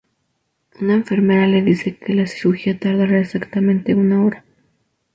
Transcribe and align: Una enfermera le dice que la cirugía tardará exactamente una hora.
Una 0.79 0.95
enfermera 0.95 1.45
le 1.45 1.61
dice 1.61 1.95
que 1.95 2.15
la 2.15 2.25
cirugía 2.25 2.75
tardará 2.79 3.19
exactamente 3.19 3.93
una 3.93 4.23
hora. 4.25 4.43